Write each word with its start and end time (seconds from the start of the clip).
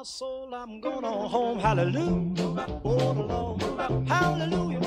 my 0.00 0.04
soul, 0.04 0.54
I'm 0.54 0.80
going 0.80 1.04
on 1.04 1.28
home. 1.28 1.58
Hallelujah. 1.58 2.80
Oh, 2.86 3.12
the 3.12 3.22
Lord. 3.22 4.08
Hallelujah. 4.08 4.80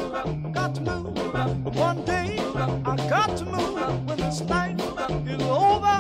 Got 0.52 0.74
to 0.74 0.82
move. 0.82 1.76
One 1.76 2.04
day, 2.04 2.40
I 2.84 2.96
got 3.08 3.38
to 3.38 3.46
move. 3.46 4.08
When 4.08 4.18
this 4.18 4.42
night 4.42 4.82
is 4.82 5.42
over, 5.44 5.98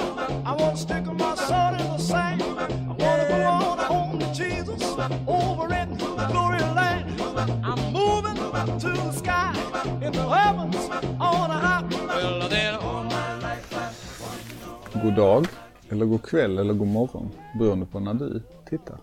I 0.49 0.55
want 0.57 0.77
to 0.77 0.81
stick 0.81 1.05
my 1.05 1.35
sword 1.35 1.79
in 1.79 1.87
the 1.93 1.97
sand. 1.99 2.41
I 2.41 2.47
want 2.47 3.21
to 3.21 3.27
go 3.29 3.43
on 3.43 3.77
home 3.77 4.19
to 4.19 4.33
Jesus 4.33 4.81
over 5.27 5.71
in 5.75 5.95
the 5.95 6.27
glory 6.31 6.61
land. 6.79 7.21
I'm 7.63 7.93
moving 7.93 8.37
to 8.79 8.89
the 8.89 9.11
sky 9.11 9.53
in 10.01 10.11
the 10.11 10.27
heavens 10.27 10.89
on 11.19 11.51
a 11.51 11.59
high. 11.65 11.87
Well, 11.91 12.49
then 12.49 12.75
all 12.77 13.03
my 13.03 13.37
life 13.37 13.73
I've 13.75 15.15
God 15.15 15.15
dag, 15.15 15.62
eller 15.93 16.05
god 16.05 16.23
kväll 16.23 16.57
eller 16.57 16.73
god 16.73 16.87
morgon 16.87 17.31
beroende 17.59 17.85
på 17.85 17.99
när 17.99 18.13
du 18.13 18.41
tittar. 18.69 18.97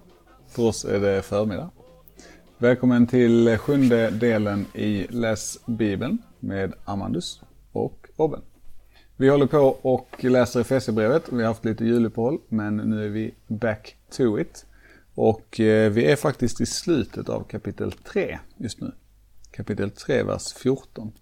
För 0.49 0.63
oss 0.63 0.85
är 0.85 1.01
det 1.01 1.23
förmiddag. 1.23 1.71
Välkommen 2.59 3.07
till 3.07 3.59
sjunde 3.59 4.11
delen 4.11 4.67
i 4.75 5.07
Läs 5.11 5.59
Bibeln 5.67 6.19
med 6.39 6.75
Amandus 6.85 7.43
och 7.73 8.09
Robin. 8.17 8.41
Vi 9.17 9.29
håller 9.29 9.47
på 9.47 9.59
och 9.83 10.25
läser 10.25 10.61
Efesierbrevet. 10.61 11.33
Vi 11.33 11.43
har 11.43 11.49
haft 11.49 11.65
lite 11.65 11.85
juluppehåll 11.85 12.39
men 12.49 12.77
nu 12.77 13.05
är 13.05 13.09
vi 13.09 13.35
back 13.47 13.97
to 14.11 14.39
it. 14.39 14.67
Och 15.15 15.61
eh, 15.61 15.91
vi 15.91 16.05
är 16.05 16.17
faktiskt 16.17 16.61
i 16.61 16.67
slutet 16.67 17.29
av 17.29 17.45
kapitel 17.45 17.93
3 17.93 18.39
just 18.57 18.81
nu. 18.81 18.93
Kapitel 19.51 19.91
3, 19.91 20.23
vers 20.23 20.53
14. 20.53 21.13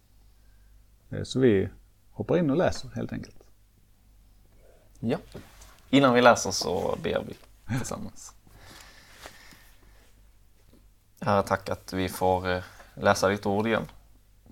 Eh, 1.11 1.23
så 1.23 1.41
vi 1.41 1.69
hoppar 2.11 2.39
in 2.39 2.51
och 2.51 2.57
läser 2.57 2.89
helt 2.95 3.13
enkelt. 3.13 3.39
Ja. 5.01 5.19
Innan 5.91 6.15
vi 6.15 6.23
läser 6.23 6.51
så 6.51 6.99
ber 7.03 7.25
vi 7.27 7.37
tillsammans. 7.79 8.35
Herre, 11.21 11.43
tack 11.43 11.69
att 11.69 11.93
vi 11.93 12.09
får 12.09 12.49
eh, 12.49 12.63
läsa 12.95 13.29
ditt 13.29 13.47
ord 13.47 13.67
igen. 13.67 13.91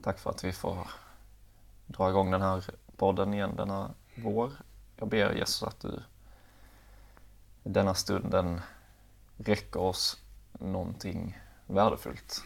Tack 0.02 0.18
för 0.18 0.30
att 0.30 0.44
vi 0.44 0.52
får 0.52 0.90
dra 1.86 2.10
igång 2.10 2.30
den 2.30 2.42
här 2.42 2.64
podden 2.96 3.34
igen 3.34 3.56
denna 3.56 3.90
vår. 4.14 4.52
Jag 4.96 5.08
ber 5.08 5.32
Jesus 5.32 5.62
att 5.62 5.80
du 5.80 6.02
i 7.64 7.68
denna 7.68 7.94
stunden 7.94 8.60
räcker 9.36 9.80
oss 9.80 10.20
någonting 10.52 11.38
värdefullt. 11.66 12.42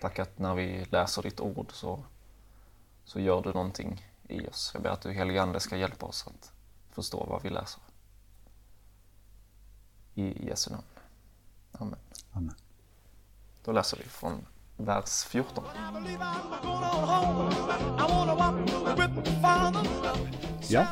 Tack 0.00 0.18
att 0.18 0.38
när 0.38 0.54
vi 0.54 0.84
läser 0.90 1.22
ditt 1.22 1.40
ord 1.40 1.66
så, 1.72 2.04
så 3.04 3.20
gör 3.20 3.42
du 3.42 3.52
någonting 3.52 4.06
i 4.28 4.48
oss. 4.48 4.70
Jag 4.74 4.82
ber 4.82 4.90
att 4.90 5.00
du 5.00 5.12
helige 5.12 5.42
Ande 5.42 5.60
ska 5.60 5.76
hjälpa 5.76 6.06
oss 6.06 6.26
att 6.26 6.52
förstå 6.90 7.24
vad 7.24 7.42
vi 7.42 7.50
läser. 7.50 7.82
I 10.18 10.46
Jesu 10.46 10.70
namn. 10.70 10.82
Amen. 11.72 11.98
Amen. 12.32 12.54
Då 13.64 13.72
läser 13.72 13.96
vi 13.96 14.04
från 14.04 14.46
vers 14.76 15.24
14. 15.24 15.64
I 15.64 15.92
believe 15.94 16.24
I'm 16.24 16.62
going 16.62 16.84
on 16.84 17.08
home. 17.08 17.52
I 17.98 18.12
wanna 18.12 18.34
walk 18.34 18.54
with 18.98 19.24
the 19.24 19.40
Father. 19.40 19.88
Ja. 20.68 20.86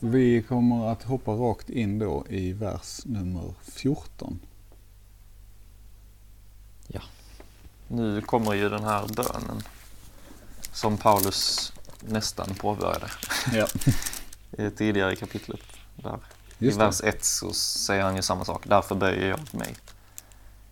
Vi 0.00 0.42
kommer 0.42 0.92
att 0.92 1.02
hoppa 1.02 1.30
rakt 1.30 1.70
in 1.70 1.98
då 1.98 2.24
i 2.28 2.52
vers 2.52 3.00
nummer 3.04 3.54
14. 3.62 4.40
Ja. 6.86 7.00
Nu 7.88 8.20
kommer 8.22 8.54
ju 8.54 8.68
den 8.68 8.84
här 8.84 9.06
bönen 9.08 9.62
som 10.72 10.96
Paulus 10.98 11.72
nästan 12.00 12.54
påbörjade 12.54 13.10
Ja. 13.52 13.66
tidigare 14.76 15.12
i 15.12 15.16
kapitlet. 15.16 15.60
Där. 15.96 16.18
Just 16.62 16.76
I 16.76 16.78
vers 16.78 17.00
1 17.00 17.24
så 17.24 17.52
säger 17.52 18.02
han 18.02 18.16
ju 18.16 18.22
samma 18.22 18.44
sak. 18.44 18.62
Därför 18.66 18.94
böjer 18.94 19.28
jag 19.28 19.54
mig. 19.54 19.76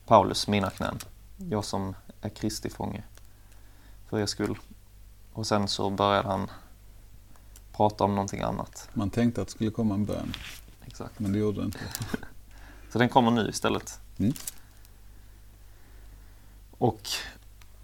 Paulus, 0.07 0.49
mina 0.49 0.71
knän. 0.71 0.99
Jag 1.37 1.65
som 1.65 1.95
är 2.21 2.29
Kristi 2.29 2.71
fånge. 2.71 3.03
För 4.09 4.19
er 4.19 4.27
skull. 4.27 4.59
Och 5.33 5.47
sen 5.47 5.69
så 5.69 5.91
började 5.91 6.29
han 6.29 6.51
prata 7.73 8.05
om 8.05 8.15
någonting 8.15 8.41
annat. 8.41 8.89
Man 8.93 9.11
tänkte 9.11 9.43
att 9.43 9.49
det 9.49 9.55
skulle 9.55 9.71
komma 9.71 9.95
en 9.95 10.05
bön, 10.05 10.33
Exakt. 10.87 11.19
men 11.19 11.33
det 11.33 11.39
gjorde 11.39 11.61
det 11.61 11.65
inte. 11.65 11.79
Så 12.93 12.99
den 12.99 13.09
kommer 13.09 13.31
nu 13.31 13.49
istället. 13.49 14.01
Mm. 14.19 14.33
Och 16.79 17.09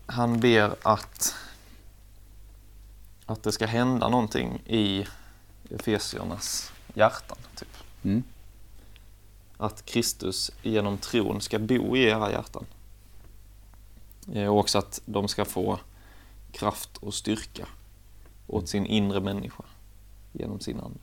han 0.07 0.41
ber 0.41 0.77
att, 0.83 1.35
att 3.27 3.43
det 3.43 3.53
ska 3.53 3.67
hända 3.67 4.09
någonting 4.09 4.63
i 4.67 5.07
Efesiernas 5.71 6.73
hjärtan. 6.95 7.39
Typ. 7.55 7.84
Mm. 8.05 8.23
Att 9.57 9.85
Kristus 9.87 10.51
genom 10.63 10.99
tron 10.99 11.41
ska 11.41 11.59
bo 11.59 11.97
i 11.97 12.03
era 12.05 12.31
hjärtan. 12.31 12.65
Eh, 14.35 14.47
Och 14.49 14.59
också 14.59 14.79
att 14.79 15.01
de 15.07 15.29
ska 15.29 15.45
få 15.45 15.79
kraft 16.53 16.97
och 16.97 17.15
styrka 17.15 17.67
åt 18.47 18.69
sin 18.69 18.87
inre 18.87 19.21
människa 19.21 19.65
genom 20.33 20.61
sin 20.61 20.81
ande. 20.81 20.99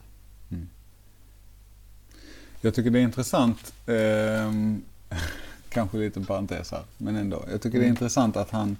Jag 2.62 2.76
tycker 2.76 2.90
det 2.90 3.00
är 3.00 3.04
intressant, 3.04 3.74
ehm, 3.88 4.82
kanske 5.70 5.98
lite 5.98 6.22
parentes 6.22 6.72
här, 6.72 6.84
men 6.98 7.16
ändå. 7.16 7.46
Jag 7.52 7.62
tycker 7.62 7.78
det 7.78 7.84
är 7.84 7.88
Mm. 7.88 7.94
intressant 7.96 8.38
att 8.38 8.50
han, 8.52 8.78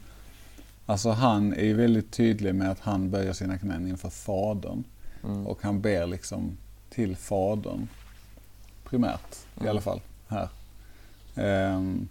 alltså 0.86 1.09
han 1.12 1.53
är 1.53 1.74
väldigt 1.74 2.12
tydlig 2.12 2.56
med 2.56 2.72
att 2.72 2.80
han 2.80 3.09
böjer 3.12 3.34
sina 3.34 3.58
knän 3.58 3.88
inför 3.88 4.09
Fadern. 4.09 4.84
Mm. 5.24 5.48
Och 5.48 5.59
han 5.64 5.82
ber 5.82 6.08
liksom 6.08 6.58
till 6.90 7.16
Fadern, 7.16 7.88
primärt 8.91 9.35
i 9.56 9.59
Mm. 9.59 9.69
alla 9.69 9.81
fall 9.81 10.02
här. 10.28 10.50
Ehm, 11.35 12.07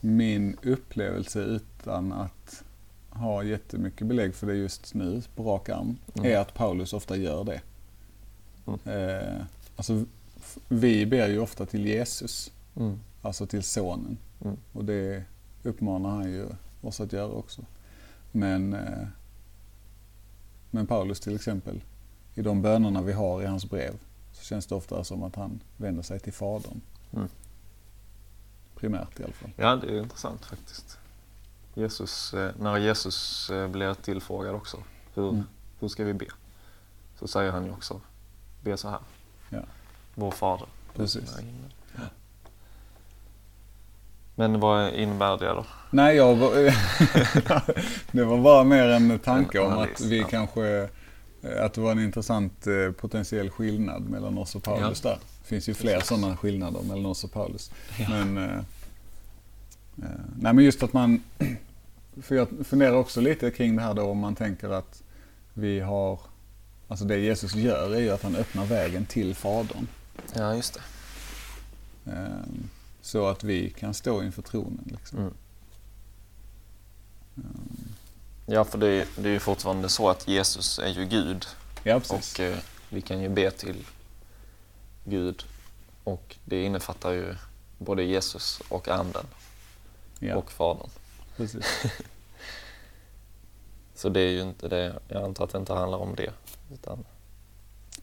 min 0.00 0.56
upplevelse 0.62 1.40
utan 1.40 2.12
att 2.12 2.62
ha 3.10 3.42
jättemycket 3.42 4.06
belägg 4.06 4.34
för 4.34 4.46
det 4.46 4.54
just 4.54 4.94
nu 4.94 5.22
på 5.36 5.42
rak 5.44 5.68
arm 5.68 5.96
Mm. 6.14 6.30
är 6.32 6.38
att 6.38 6.54
Paulus 6.54 6.92
ofta 6.92 7.16
gör 7.16 7.44
det. 7.44 7.60
Mm. 8.66 8.80
Eh, 8.84 9.44
alltså, 9.76 10.04
vi 10.68 11.06
ber 11.06 11.28
ju 11.28 11.38
ofta 11.38 11.66
till 11.66 11.86
Jesus, 11.86 12.52
Mm. 12.76 12.98
alltså 13.22 13.46
till 13.46 13.62
sonen. 13.62 14.16
Mm. 14.44 14.56
Och 14.72 14.84
det 14.84 15.24
uppmanar 15.62 16.10
han 16.10 16.24
ju 16.32 16.46
oss 16.80 17.00
att 17.00 17.12
göra 17.12 17.32
också. 17.32 17.62
Men, 18.32 18.72
eh, 18.72 19.06
men 20.70 20.86
Paulus 20.86 21.20
till 21.20 21.34
exempel, 21.34 21.80
i 22.34 22.42
de 22.42 22.62
bönerna 22.62 23.02
vi 23.02 23.12
har 23.12 23.42
i 23.42 23.46
hans 23.46 23.70
brev 23.70 23.94
så 24.32 24.44
känns 24.44 24.66
det 24.66 24.74
ofta 24.74 25.04
som 25.04 25.22
att 25.22 25.36
han 25.36 25.60
vänder 25.76 26.02
sig 26.02 26.20
till 26.20 26.32
Fadern. 26.32 26.80
Mm. 27.12 27.28
Primärt 28.76 29.20
i 29.20 29.24
alla 29.24 29.32
fall. 29.32 29.50
Ja, 29.56 29.76
det 29.76 29.86
är 29.96 30.02
intressant 30.02 30.44
faktiskt. 30.44 30.98
Jesus, 31.74 32.34
eh, 32.34 32.50
när 32.58 32.78
Jesus 32.78 33.50
eh, 33.50 33.68
blir 33.68 33.94
tillfrågad 33.94 34.54
också, 34.54 34.76
hur, 35.14 35.28
Mm. 35.28 35.44
hur 35.80 35.88
ska 35.88 36.04
vi 36.04 36.14
be? 36.14 36.26
Så 37.18 37.28
säger 37.28 37.52
han 37.52 37.64
ju 37.64 37.70
också, 37.70 38.00
be 38.62 38.76
så 38.76 38.88
här. 38.88 39.00
Ja. 39.48 39.60
Vår 40.14 40.30
Fader. 40.30 40.66
Precis. 40.94 41.38
himlen. 41.38 41.72
Men 44.34 44.60
vad 44.60 44.94
innebär 44.94 45.38
det 45.38 45.48
då? 45.48 45.64
Nej, 45.90 46.16
jag 46.16 46.36
var, 46.36 46.54
det 48.12 48.24
var 48.24 48.38
bara 48.38 48.64
mer 48.64 48.88
en 48.88 49.18
tanke 49.18 49.58
om 49.58 49.72
att 49.72 50.00
vi 50.00 50.20
ja. 50.20 50.26
kanske, 50.30 50.88
att 51.42 51.74
det 51.74 51.80
var 51.80 51.92
en 51.92 51.98
intressant 51.98 52.66
eh, 52.66 52.92
potentiell 52.92 53.50
skillnad 53.50 54.02
mellan 54.02 54.38
oss 54.38 54.54
och 54.54 54.62
Paulus 54.62 55.00
där. 55.00 55.18
Det 55.42 55.48
finns 55.48 55.68
ju 55.68 55.74
fler 55.74 56.00
sådana 56.00 56.36
skillnader 56.36 56.82
mellan 56.82 57.06
oss 57.06 57.24
och 57.24 57.32
Paulus. 57.32 57.70
Ja. 57.98 58.08
Men, 58.08 58.38
eh, 58.38 58.58
eh, 59.98 60.20
nej 60.40 60.52
men 60.52 60.64
just 60.64 60.82
att 60.82 60.92
man, 60.92 61.22
för 62.22 62.34
jag 62.34 62.48
funderar 62.64 62.92
också 62.92 63.20
lite 63.20 63.50
kring 63.50 63.76
det 63.76 63.82
här 63.82 63.94
då 63.94 64.02
om 64.02 64.18
man 64.18 64.34
tänker 64.34 64.70
att 64.70 65.02
vi 65.54 65.80
har, 65.80 66.20
alltså 66.88 67.04
det 67.04 67.18
Jesus 67.18 67.54
gör 67.54 67.94
är 67.94 68.00
ju 68.00 68.10
att 68.10 68.22
han 68.22 68.36
öppnar 68.36 68.66
vägen 68.66 69.06
till 69.06 69.34
Fadern. 69.34 69.86
Ja, 70.34 70.54
just 70.54 70.74
det. 70.74 70.80
Eh, 72.12 72.46
så 73.00 73.26
att 73.26 73.44
vi 73.44 73.70
kan 73.70 73.94
stå 73.94 74.22
inför 74.22 74.42
tronen. 74.42 74.88
Liksom. 74.92 75.18
Mm. 75.18 75.34
Ja, 78.52 78.64
för 78.64 78.78
det, 78.78 78.86
är- 78.88 79.06
det 79.16 79.28
är 79.28 79.32
ju 79.32 79.38
fortfarande 79.38 79.88
så 79.88 80.08
att 80.08 80.28
Jesus 80.28 80.78
är 80.78 80.88
ju 80.88 81.04
Gud 81.04 81.46
Ja, 81.82 82.00
precis. 82.00 82.34
och 82.34 82.40
eh, 82.40 82.56
vi 82.88 83.00
kan 83.00 83.20
ju 83.22 83.28
be 83.28 83.50
till 83.50 83.84
Gud 85.04 85.44
och 86.04 86.36
det 86.44 86.64
innefattar 86.64 87.10
ju 87.12 87.34
både 87.78 88.02
Jesus 88.02 88.62
och 88.68 88.88
Anden 88.88 89.26
ja, 90.18 90.36
och 90.36 90.52
Fadern. 90.52 90.88
precis. 91.36 91.66
Så 93.94 94.08
det 94.08 94.20
är 94.20 94.30
ju 94.30 94.42
inte 94.42 94.68
det, 94.68 94.98
jag 95.08 95.22
antar 95.22 95.44
att 95.44 95.50
det 95.52 95.58
inte 95.58 95.72
handlar 95.74 95.98
om 95.98 96.14
det. 96.14 96.30
Utan, 96.72 97.04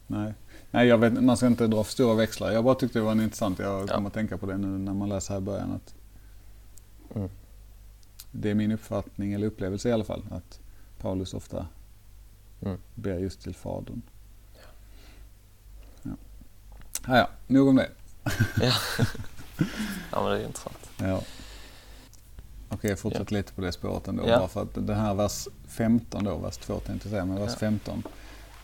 Nej, 0.07 0.33
Nej 0.71 0.87
jag 0.87 0.97
vet, 0.97 1.13
man 1.23 1.37
ska 1.37 1.47
inte 1.47 1.67
dra 1.67 1.83
för 1.83 1.91
stora 1.91 2.13
växlar. 2.15 2.51
Jag 2.51 2.63
bara 2.63 2.75
tyckte 2.75 2.99
det 2.99 3.03
var 3.05 3.11
intressant. 3.11 3.59
Jag 3.59 3.89
Ja. 3.89 3.95
kommer 3.95 4.07
att 4.07 4.13
tänka 4.13 4.37
på 4.37 4.45
det 4.45 4.57
nu 4.57 4.67
när 4.67 4.93
man 4.93 5.09
läser 5.09 5.33
här 5.33 5.41
i 5.41 5.43
början. 5.43 5.71
Att 5.71 5.93
Mm. 7.15 7.29
Det 8.31 8.49
är 8.49 8.55
min 8.55 8.71
uppfattning, 8.71 9.33
eller 9.33 9.47
upplevelse 9.47 9.89
i 9.89 9.91
alla 9.91 10.03
fall, 10.03 10.23
att 10.31 10.59
Paulus 10.99 11.33
ofta 11.33 11.67
Mm. 12.61 12.77
ber 12.95 13.17
just 13.17 13.41
till 13.41 13.55
Fadern. 13.55 14.01
Ja. 16.03 16.11
Ja, 17.07 17.17
ja, 17.17 17.29
nog 17.47 17.67
om 17.67 17.75
det. 17.75 17.89
Ja. 18.61 18.73
ja, 20.11 20.23
men 20.23 20.31
det 20.31 20.39
är 20.41 20.45
intressant. 20.45 20.89
Ja. 20.97 21.21
Okej, 22.69 22.95
fortsätt 22.95 23.31
lite 23.31 23.53
på 23.53 23.61
det 23.61 23.71
spåret 23.71 24.07
ändå. 24.07 24.23
Ja. 24.27 24.37
Bara 24.39 24.47
för 24.47 24.61
att 24.61 24.87
det 24.87 24.95
här 24.95 25.13
vers 25.13 25.47
15 25.67 26.23
då, 26.23 26.37
vers 26.37 26.57
2 26.57 26.79
tänkte 26.79 27.07
jag 27.07 27.11
säga, 27.11 27.25
men 27.25 27.35
vers 27.39 27.51
Ja. 27.53 27.57
15. 27.59 28.03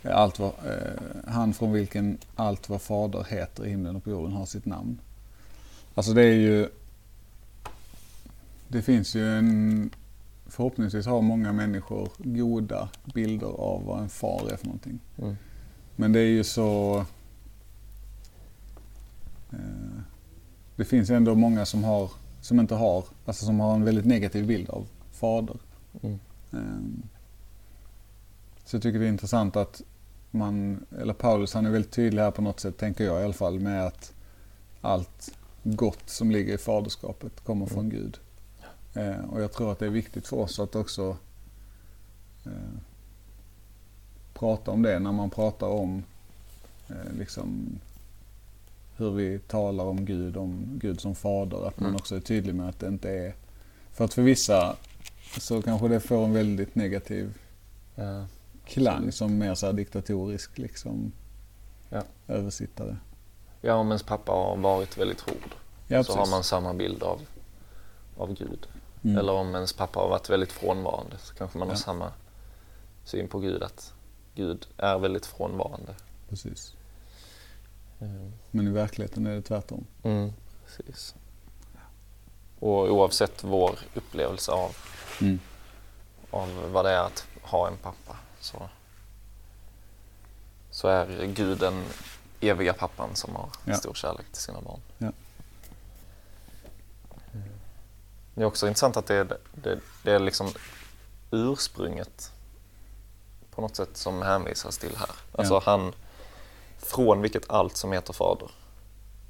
är 0.02 0.12
Allt 0.12 0.40
vad, 0.40 0.52
eh, 0.66 1.02
han 1.28 1.54
från 1.54 1.72
vilken 1.72 2.18
allt 2.36 2.70
vad 2.70 2.82
fader 2.82 3.24
heter 3.30 3.66
i 3.66 3.70
himlen 3.70 3.96
och 3.96 4.04
på 4.04 4.10
jorden 4.10 4.32
har 4.34 4.46
sitt 4.46 4.66
namn. 4.66 5.00
Alltså 5.96 6.14
det 6.14 6.22
är 6.24 6.34
ju... 6.36 6.70
Det 8.76 8.82
finns 8.82 9.16
ju 9.16 9.38
en... 9.38 9.90
Förhoppningsvis 10.46 11.06
har 11.06 11.22
många 11.22 11.54
människor 11.54 12.10
goda 12.18 12.90
bilder 13.14 13.48
av 13.48 13.86
vad 13.86 14.02
en 14.02 14.10
far 14.10 14.50
är 14.52 14.58
för 14.58 14.66
någonting. 14.66 15.00
Mm. 15.18 15.36
Men 15.96 16.12
det 16.12 16.20
är 16.20 16.28
ju 16.28 16.44
så... 16.44 16.98
Eh, 19.52 20.00
det 20.76 20.86
finns 20.86 21.10
ändå 21.10 21.36
många 21.36 21.66
som, 21.66 21.84
har, 21.84 22.12
som 22.42 22.60
inte 22.60 22.76
har, 22.76 23.06
alltså 23.26 23.46
som 23.46 23.60
har 23.60 23.76
en 23.76 23.84
väldigt 23.84 24.06
negativ 24.06 24.48
bild 24.48 24.70
av 24.70 24.88
fader. 25.12 25.58
Mm. 26.02 26.20
Eh, 26.52 27.08
så 28.66 28.76
jag 28.76 28.84
tycker 28.84 29.00
det 29.00 29.06
är 29.06 29.10
intressant 29.10 29.56
att 29.56 29.82
man, 30.32 30.86
eller 31.02 31.14
Paulus 31.14 31.54
han 31.54 31.66
är 31.66 31.72
väldigt 31.72 31.92
tydlig 31.92 32.22
här 32.22 32.32
på 32.32 32.42
något 32.42 32.60
sätt, 32.60 32.78
tänker 32.78 33.04
jag 33.04 33.22
i 33.22 33.24
alla 33.24 33.34
fall, 33.34 33.60
med 33.60 33.86
att 33.86 34.14
allt 34.82 35.38
gott 35.64 36.10
som 36.10 36.32
ligger 36.32 36.54
i 36.54 36.58
faderskapet 36.58 37.44
kommer 37.44 37.66
från 37.66 37.90
Gud. 37.90 38.20
Eh, 38.96 39.26
och 39.30 39.42
jag 39.42 39.52
tror 39.52 39.72
att 39.72 39.80
det 39.80 39.86
är 39.86 39.90
viktigt 39.90 40.28
för 40.28 40.38
oss 40.38 40.60
att 40.60 40.76
också 40.76 41.18
eh, 42.46 42.52
prata 44.34 44.72
om 44.72 44.82
det 44.82 45.00
när 45.00 45.12
man 45.12 45.30
pratar 45.30 45.68
om 45.68 46.04
eh, 46.90 47.14
liksom 47.18 47.80
hur 48.98 49.12
vi 49.12 49.40
talar 49.40 49.84
om 49.86 50.06
Gud, 50.06 50.38
om 50.38 50.66
Gud 50.82 51.02
som 51.02 51.16
fader. 51.16 51.68
Att 51.68 51.80
man 51.80 51.86
Mm. 51.90 51.96
också 51.96 52.16
är 52.16 52.20
tydlig 52.20 52.56
med 52.56 52.70
att 52.70 52.80
det 52.80 52.88
inte 52.88 53.10
är... 53.10 53.36
För 53.92 54.06
att 54.06 54.14
för 54.14 54.22
vissa 54.22 54.76
så 55.40 55.62
kanske 55.62 55.88
det 55.88 56.00
får 56.00 56.26
en 56.26 56.34
väldigt 56.34 56.76
negativ 56.76 57.38
Ja. 57.96 58.26
klang 58.66 59.12
som 59.12 59.38
mer 59.38 59.56
så 59.56 59.66
här 59.66 59.74
diktatorisk 59.74 60.58
liksom 60.58 61.12
Ja. 61.90 62.04
översittare. 62.28 62.98
ja, 63.62 63.74
om 63.76 63.88
ens 63.88 64.04
pappa 64.04 64.32
har 64.32 64.58
varit 64.58 64.98
väldigt 64.98 65.22
hård 65.22 65.56
Ja, 65.88 66.04
så 66.04 66.16
har 66.18 66.28
man 66.28 66.44
samma 66.44 66.74
bild 66.74 67.04
av, 67.04 67.22
av 68.18 68.34
Gud. 68.34 68.68
Mm. 69.06 69.18
Eller 69.18 69.34
om 69.34 69.56
ens 69.56 69.74
pappa 69.74 70.00
har 70.00 70.10
varit 70.10 70.30
väldigt 70.30 70.52
frånvarande 70.52 71.18
så 71.18 71.34
kanske 71.36 71.58
man 71.58 71.68
har 71.68 71.76
Ja. 71.76 71.80
samma 71.80 72.12
syn 73.04 73.28
på 73.28 73.40
Gud, 73.40 73.64
att 73.64 73.94
Gud 74.36 74.68
är 74.78 74.98
väldigt 74.98 75.26
frånvarande. 75.26 75.96
Precis. 76.30 76.74
Mm. 78.00 78.32
Men 78.52 78.68
i 78.68 78.72
verkligheten 78.72 79.26
är 79.28 79.36
det 79.36 79.42
tvärtom. 79.42 79.86
Mm, 80.04 80.34
precis. 80.66 81.16
Och 82.60 82.92
oavsett 82.94 83.44
vår 83.44 83.80
upplevelse 83.94 84.52
av, 84.52 84.76
Mm. 85.22 85.40
av 86.32 86.72
vad 86.72 86.86
det 86.86 86.92
är 86.92 87.04
att 87.04 87.28
ha 87.42 87.68
en 87.68 87.78
pappa 87.78 88.18
så, 88.40 88.70
så 90.72 90.88
är 90.88 91.26
Gud 91.26 91.60
den 91.60 91.84
eviga 92.42 92.74
pappan 92.74 93.16
som 93.16 93.36
har 93.36 93.50
Ja. 93.66 93.76
stor 93.76 93.94
kärlek 93.94 94.26
till 94.32 94.42
sina 94.42 94.62
barn. 94.62 94.80
Ja. 94.98 95.12
Mm. 97.34 97.48
Det 98.36 98.42
är 98.42 98.46
också 98.46 98.68
intressant 98.68 98.98
att 98.98 99.06
det 99.08 99.16
är, 99.16 99.38
det, 99.54 99.80
det 100.04 100.12
är 100.12 100.20
liksom 100.20 100.48
ursprunget 101.32 102.32
på 103.52 103.62
något 103.62 103.76
sätt 103.76 103.98
som 103.98 104.22
hänvisas 104.22 104.78
till 104.78 104.96
här. 104.98 105.10
Alltså 105.32 105.54
Ja. 105.54 105.62
han, 105.66 105.94
från 106.78 107.22
vilket 107.22 107.50
allt 107.50 107.78
som 107.78 107.92
heter 107.92 108.14
fader. 108.14 108.52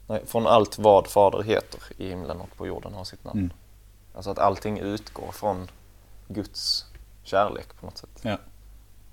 Nej, 0.07 0.23
från 0.25 0.47
allt 0.47 0.77
vad 0.79 1.07
fader 1.07 1.43
heter 1.43 1.79
i 1.97 2.09
himlen 2.09 2.41
och 2.41 2.57
på 2.57 2.67
jorden 2.67 2.93
har 2.93 3.03
sitt 3.03 3.23
namn. 3.23 3.39
Mm. 3.39 3.51
Alltså 4.15 4.31
att 4.31 4.39
allting 4.39 4.79
utgår 4.79 5.31
från 5.31 5.67
Guds 6.27 6.85
kärlek 7.23 7.67
på 7.79 7.85
något 7.85 7.97
sätt. 7.97 8.19
Ja. 8.21 8.37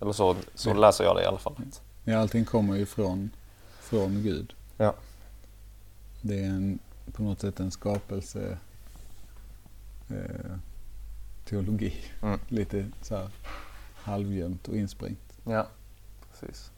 Eller 0.00 0.12
så, 0.12 0.36
så 0.54 0.74
läser 0.74 1.04
jag 1.04 1.16
det 1.16 1.22
i 1.22 1.26
alla 1.26 1.38
fall. 1.38 1.56
ja, 2.04 2.18
allting 2.18 2.44
kommer 2.44 2.76
ju 2.76 2.86
från, 2.86 3.30
från 3.80 4.22
Gud. 4.22 4.54
Ja. 4.76 4.94
Det 6.20 6.38
är 6.44 6.48
en, 6.48 6.78
på 7.12 7.22
något 7.22 7.40
sätt 7.40 7.60
en 7.60 7.70
skapelse 7.70 8.58
eh, 10.12 10.56
teologi. 11.44 11.94
Mm. 12.22 12.40
Lite 12.48 12.88
så 13.02 13.16
här 13.16 13.28
halvgömt 13.94 14.68
och 14.68 14.76
insprängt. 14.76 15.32
Ja, 15.44 15.66
precis. 16.30 16.70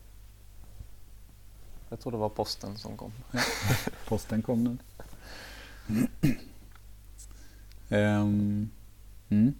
Jag 1.88 2.00
tror 2.00 2.12
det 2.12 2.18
var 2.18 2.28
posten 2.28 2.78
som 2.78 2.96
kom. 2.96 3.12
Posten 4.08 4.42
kom 4.42 4.64
nu. 4.64 4.76
Ehm, 7.88 8.70
mm. 9.28 9.54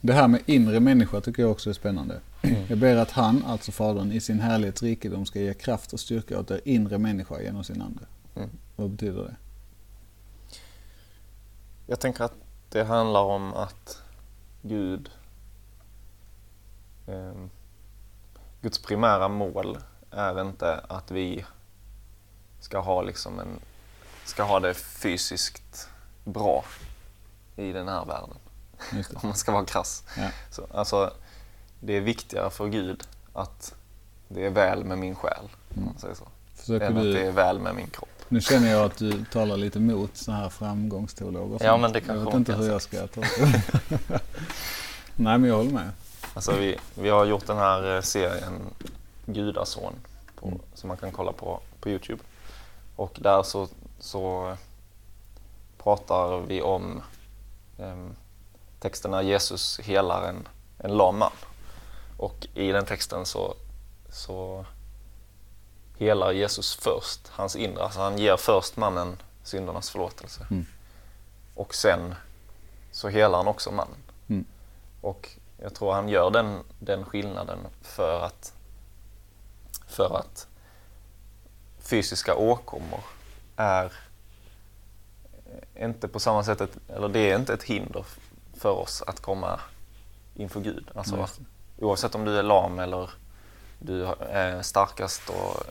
Det 0.00 0.12
här 0.12 0.28
med 0.28 0.42
inre 0.46 0.80
människa 0.80 1.20
tycker 1.20 1.42
jag 1.42 1.50
också 1.50 1.70
är 1.70 1.74
spännande. 1.74 2.20
Jag 2.68 2.78
ber 2.78 2.96
att 2.96 3.10
han, 3.10 3.44
alltså 3.44 3.72
Fadern, 3.72 4.12
i 4.12 4.20
sin 4.20 4.40
härlighets 4.40 4.82
rikedom 4.82 5.26
ska 5.26 5.40
ge 5.40 5.54
kraft 5.54 5.92
och 5.92 6.00
styrka 6.00 6.40
åt 6.40 6.50
er 6.50 6.60
inre 6.64 6.98
människa 6.98 7.40
genom 7.40 7.64
sin 7.64 7.82
ande. 7.82 8.02
Mm. 8.36 8.50
Vad 8.76 8.90
betyder 8.90 9.22
det? 9.22 9.36
Jag 11.86 12.00
tänker 12.00 12.24
att 12.24 12.34
det 12.68 12.84
handlar 12.84 13.22
om 13.22 13.54
att 13.54 14.02
Gud 14.62 15.10
ehm, 17.06 17.50
Guds 18.60 18.78
primära 18.78 19.28
mål 19.28 19.78
är 20.10 20.40
inte 20.40 20.80
att 20.88 21.10
vi 21.10 21.44
ska 22.60 22.78
ha 22.78 23.02
liksom 23.02 23.40
en 23.40 23.60
ska 24.24 24.42
ha 24.42 24.60
det 24.60 24.74
fysiskt 24.74 25.88
bra 26.24 26.64
i 27.56 27.72
den 27.72 27.88
här 27.88 28.04
världen. 28.04 28.36
Om 29.14 29.28
man 29.28 29.36
ska 29.36 29.52
vara 29.52 29.64
krass. 29.64 30.04
Ja. 30.16 30.30
Så, 30.50 30.66
alltså, 30.74 31.12
det 31.80 31.92
är 31.92 32.00
viktigare 32.00 32.50
för 32.50 32.68
Gud 32.68 33.08
att 33.32 33.74
det 34.28 34.46
är 34.46 34.50
väl 34.50 34.84
med 34.84 34.98
min 34.98 35.14
själ, 35.14 35.48
om 35.76 35.84
man 35.84 35.98
säger 35.98 36.14
så. 36.14 36.28
Försöker 36.54 36.86
än 36.86 36.96
att 36.96 37.02
det 37.02 37.26
är 37.26 37.32
väl 37.32 37.60
med 37.60 37.74
min 37.74 37.90
kropp. 37.90 38.15
Nu 38.28 38.40
känner 38.40 38.70
jag 38.70 38.84
att 38.84 38.96
du 38.98 39.24
talar 39.24 39.56
lite 39.56 39.80
mot 39.80 40.16
så 40.16 40.32
här 40.32 40.48
framgångsteologer. 40.48 41.66
Ja, 41.66 41.76
men 41.76 41.92
det 41.92 42.00
kanske 42.00 42.14
Jag 42.18 42.24
vet 42.24 42.34
inte 42.34 42.54
hur 42.54 42.68
jag 42.68 42.82
ska 42.82 43.06
ta 43.06 43.20
det. 43.20 43.62
Nej, 45.16 45.38
men 45.38 45.44
jag 45.44 45.56
håller 45.56 45.70
med. 45.70 45.90
Alltså 46.34 46.52
vi, 46.56 46.76
vi 46.94 47.08
har 47.08 47.24
gjort 47.24 47.46
den 47.46 47.56
här 47.56 47.94
eh, 47.96 48.00
serien 48.02 48.60
Gudason 49.26 49.94
på, 50.36 50.46
Mm. 50.46 50.58
som 50.74 50.88
man 50.88 50.96
kan 50.96 51.12
kolla 51.12 51.32
på 51.32 51.60
på 51.80 51.88
Youtube. 51.90 52.22
Och 52.96 53.18
där 53.20 53.42
så, 53.42 53.68
så 54.00 54.56
pratar 55.82 56.40
vi 56.40 56.62
om 56.62 57.02
em, 57.78 58.16
texten 58.80 59.10
när 59.10 59.22
Jesus 59.22 59.80
helar 59.80 60.28
en, 60.28 60.48
en 60.78 60.90
lam 60.96 61.18
man. 61.18 61.32
Och 62.16 62.46
i 62.54 62.72
den 62.72 62.84
texten 62.84 63.26
så, 63.26 63.54
så 64.10 64.64
helar 65.98 66.32
Jesus 66.32 66.74
först 66.74 67.28
hans 67.28 67.56
inre. 67.56 67.82
Alltså 67.82 68.00
han 68.00 68.18
ger 68.18 68.36
först 68.36 68.76
mannen 68.76 69.16
syndernas 69.42 69.90
förlåtelse. 69.90 70.46
Mm. 70.50 70.66
Och 71.54 71.74
sen 71.74 72.14
så 72.92 73.08
helar 73.08 73.38
han 73.38 73.48
också 73.48 73.70
mannen. 73.70 73.98
Mm. 74.28 74.44
Och 75.00 75.30
jag 75.62 75.74
tror 75.74 75.92
han 75.92 76.08
gör 76.08 76.30
den, 76.30 76.62
den 76.78 77.04
skillnaden 77.04 77.58
för 77.82 78.20
att, 78.20 78.52
för 79.88 80.16
att 80.16 80.46
fysiska 81.78 82.34
åkommor 82.34 83.00
är 83.56 83.92
inte 85.80 86.08
på 86.08 86.20
samma 86.20 86.44
sätt, 86.44 86.60
ett, 86.60 86.76
eller 86.88 87.08
det 87.08 87.30
är 87.30 87.38
inte 87.38 87.54
ett 87.54 87.62
hinder 87.62 88.04
för 88.54 88.70
oss 88.70 89.02
att 89.06 89.20
komma 89.20 89.60
inför 90.34 90.60
Gud. 90.60 90.90
Alltså, 90.94 91.28
oavsett 91.78 92.14
om 92.14 92.24
du 92.24 92.38
är 92.38 92.42
lam 92.42 92.78
eller 92.78 93.10
du 93.78 94.06
är 94.20 94.62
starkast 94.62 95.30
och 95.30 95.62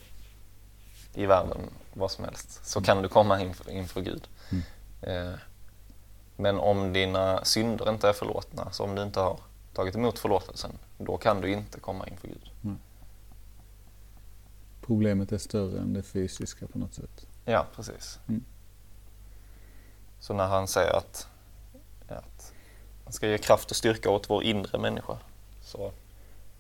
i 1.16 1.26
världen, 1.26 1.58
vad 1.94 2.12
som 2.12 2.26
helst, 2.26 2.66
så 2.66 2.82
kan 2.82 3.02
du 3.02 3.10
komma 3.10 3.42
inför, 3.42 3.72
inför 3.72 4.02
Gud. 4.02 4.28
Mm. 4.50 4.64
Eh, 5.02 5.40
men 6.36 6.60
om 6.60 6.94
dina 6.94 7.46
synder 7.46 7.90
inte 7.90 8.10
är 8.10 8.14
förlåtna, 8.14 8.72
så 8.72 8.84
om 8.84 8.96
du 8.96 9.04
inte 9.04 9.20
har 9.20 9.40
tagit 9.74 9.96
emot 9.96 10.20
förlåtelsen, 10.20 10.72
då 10.98 11.18
kan 11.18 11.42
du 11.42 11.52
inte 11.52 11.80
komma 11.80 12.08
inför 12.08 12.28
Gud. 12.28 12.52
Problemet 14.86 15.32
är 15.32 15.38
större 15.38 15.80
än 15.80 15.94
det 15.94 16.04
fysiska 16.04 16.68
på 16.68 16.80
något 16.80 16.94
sätt. 16.94 17.28
Ja, 17.46 17.66
precis. 17.76 18.20
Mm. 18.28 18.44
Så 20.20 20.34
när 20.34 20.48
han 20.48 20.68
säger 20.68 20.98
att, 20.98 21.28
att 22.08 22.54
han 23.04 23.14
ska 23.14 23.28
ge 23.28 23.38
kraft 23.38 23.72
och 23.72 23.78
styrka 23.78 24.10
åt 24.10 24.30
vår 24.30 24.44
inre 24.44 24.78
människa, 24.78 25.18
så 25.62 25.92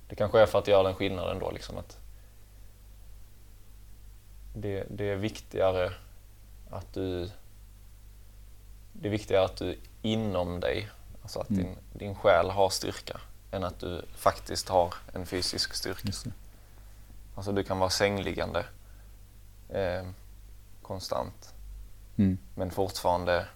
det 0.09 0.15
kanske 0.15 0.39
är 0.39 0.45
för 0.45 0.59
att 0.59 0.67
göra 0.67 0.83
den 0.83 0.95
skillnaden 0.95 1.39
då, 1.39 1.51
liksom 1.51 1.77
att 1.77 1.97
det, 4.55 4.85
det 4.89 5.09
är 5.09 5.15
viktigare 5.15 5.91
att 6.69 6.93
du 6.93 7.29
det 8.93 9.07
är 9.07 9.11
viktigare 9.11 9.45
att 9.45 9.57
du 9.57 9.77
inom 10.01 10.59
dig, 10.59 10.89
alltså 11.21 11.39
att 11.39 11.49
Mm. 11.49 11.63
din, 11.63 11.75
din 11.93 12.15
själ 12.15 12.49
har 12.49 12.69
styrka, 12.69 13.21
än 13.51 13.63
att 13.63 13.79
du 13.79 14.05
faktiskt 14.15 14.69
har 14.69 14.93
en 15.13 15.25
fysisk 15.25 15.73
styrka. 15.73 16.11
Alltså 17.35 17.51
du 17.51 17.63
kan 17.63 17.79
vara 17.79 17.89
sängliggande 17.89 18.65
eh, 19.69 20.05
konstant. 20.81 21.53
Mm. 22.17 22.37
Men 22.55 22.71
fortfarande 22.71 23.47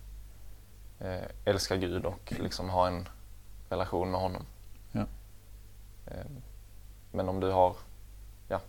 eh, 0.99 1.23
älska 1.45 1.75
Gud 1.77 2.05
och 2.05 2.33
liksom 2.39 2.69
ha 2.69 2.87
en 2.87 3.09
relation 3.69 4.11
med 4.11 4.21
honom. 4.21 4.45
Ja. 4.91 5.05
Eh, 6.07 6.25
men 7.11 7.29
om 7.29 7.39
du 7.39 7.51
har, 7.51 7.75
ja, 8.47 8.61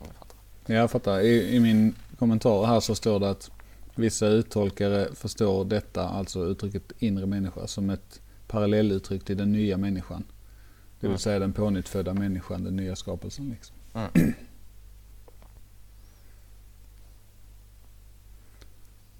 om 0.00 0.08
du 0.08 0.14
fattar. 0.14 0.36
Jag 0.66 0.90
fattar. 0.90 1.20
I, 1.20 1.56
I 1.56 1.60
min 1.60 1.94
kommentar 2.18 2.66
här 2.66 2.80
så 2.80 2.94
står 2.94 3.20
det 3.20 3.30
att 3.30 3.50
vissa 3.94 4.26
uttolkare 4.26 5.14
förstår 5.14 5.64
detta, 5.64 6.08
alltså 6.08 6.44
uttrycket 6.44 6.92
inre 6.98 7.26
människa, 7.26 7.66
som 7.66 7.90
ett 7.90 8.20
parallelluttryck 8.46 9.24
till 9.24 9.36
den 9.36 9.52
nya 9.52 9.76
människan. 9.76 10.24
Det 11.00 11.06
vill 11.06 11.10
Mm. 11.10 11.18
säga 11.18 11.38
den 11.38 11.52
pånyttfödda 11.52 12.14
människan, 12.14 12.64
den 12.64 12.76
nya 12.76 12.96
skapelsen. 12.96 13.48
Liksom. 13.50 13.76
Mm. 13.94 14.34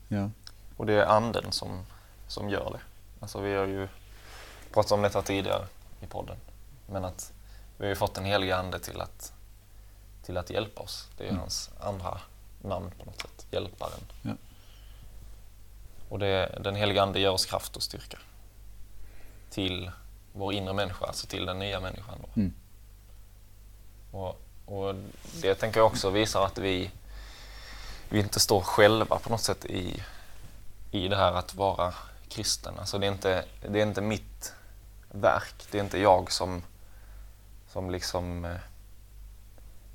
Ja. 0.09 0.31
Och 0.77 0.87
det 0.87 0.93
är 0.93 1.07
anden 1.07 1.53
som, 1.53 1.81
som 2.29 2.49
gör 2.49 2.71
det. 2.73 2.81
Alltså 3.21 3.41
vi 3.41 3.55
har 3.55 3.67
ju 3.67 3.89
pratat 4.73 4.93
om 4.93 5.03
detta 5.03 5.23
tidigare 5.23 5.67
i 6.01 6.07
podden. 6.07 6.37
Men 6.91 7.05
att 7.05 7.33
vi 7.79 7.85
har 7.85 7.89
ju 7.89 7.95
fått 7.95 8.19
en 8.19 8.25
helig 8.25 8.51
ande 8.51 8.79
till 8.79 9.01
att, 9.01 9.33
till 10.27 10.37
att 10.37 10.51
hjälpa 10.51 10.83
oss. 10.83 11.09
Det 11.19 11.25
är 11.25 11.29
Mm. 11.29 11.41
hans 11.41 11.71
andra 11.81 12.21
namn 12.63 12.91
på 12.99 13.05
något 13.05 13.21
sätt, 13.21 13.47
hjälparen. 13.51 14.01
Ja. 14.23 14.31
Och 16.09 16.19
det, 16.19 16.59
den 16.65 16.77
heliga 16.77 17.03
ande 17.03 17.21
ger 17.21 17.31
oss 17.31 17.47
kraft 17.47 17.77
och 17.77 17.83
styrka 17.83 18.19
till 19.51 19.91
vår 20.33 20.53
inre 20.53 20.73
människa, 20.73 21.07
alltså 21.07 21.27
till 21.27 21.47
den 21.47 21.59
nya 21.59 21.81
människan. 21.81 22.19
Då. 22.23 22.41
Mm. 22.41 22.55
Och, 24.11 24.41
och 24.67 24.95
det 25.41 25.55
tänker 25.55 25.81
jag 25.81 25.87
också 25.87 26.11
visar 26.11 26.47
att 26.47 26.59
vi, 26.59 26.91
vi 28.09 28.21
inte 28.21 28.41
står 28.41 28.61
själva 28.61 29.19
på 29.19 29.31
något 29.31 29.41
sätt 29.41 29.65
i, 29.65 30.03
i 30.91 31.09
det 31.09 31.17
här 31.17 31.33
att 31.33 31.55
vara 31.55 31.95
kristen. 32.29 32.79
Alltså 32.79 32.99
det 32.99 33.07
är 33.07 33.13
inte, 33.13 33.45
det 33.69 33.81
är 33.81 33.87
inte 33.87 34.01
mitt 34.01 34.55
verk. 35.11 35.67
Det 35.71 35.79
är 35.79 35.83
inte 35.83 35.99
jag 35.99 36.33
som, 36.33 36.63
som 37.73 37.91
liksom 37.91 38.45
eh, 38.45 38.57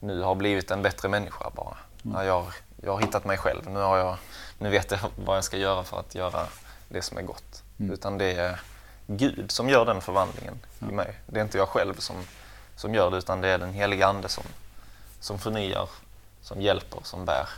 nu 0.01 0.21
har 0.21 0.35
blivit 0.35 0.71
en 0.71 0.81
bättre 0.81 1.09
människa 1.09 1.49
bara. 1.55 1.77
Ja, 2.01 2.25
jag, 2.25 2.45
jag 2.83 2.91
har 2.91 3.01
hittat 3.01 3.25
mig 3.25 3.37
själv. 3.37 3.69
Nu, 3.69 3.79
har 3.79 3.97
jag, 3.97 4.17
nu 4.57 4.69
vet 4.69 4.91
jag 4.91 4.99
vad 5.25 5.37
jag 5.37 5.43
ska 5.43 5.57
göra 5.57 5.83
för 5.83 5.99
att 5.99 6.15
göra 6.15 6.47
det 6.89 7.01
som 7.01 7.17
är 7.17 7.21
gott. 7.21 7.63
Mm. 7.79 7.91
Utan 7.91 8.17
det 8.17 8.33
är 8.33 8.61
Gud 9.07 9.51
som 9.51 9.69
gör 9.69 9.85
den 9.85 10.01
förvandlingen 10.01 10.59
i 10.89 10.93
mig. 10.93 11.15
Det 11.27 11.39
är 11.39 11.43
inte 11.43 11.57
jag 11.57 11.67
själv 11.67 11.93
som, 11.93 12.15
som 12.75 12.93
gör 12.93 13.11
det 13.11 13.17
utan 13.17 13.41
det 13.41 13.47
är 13.47 13.57
den 13.57 13.73
heliga 13.73 14.07
Ande 14.07 14.29
som, 14.29 14.43
som 15.19 15.39
förnyar, 15.39 15.89
som 16.41 16.61
hjälper, 16.61 16.99
som 17.03 17.25
bär 17.25 17.49